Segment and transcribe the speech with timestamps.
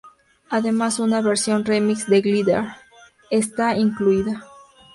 [0.49, 2.65] Además, una versión remix de "Glitter"
[3.29, 4.47] está incluida.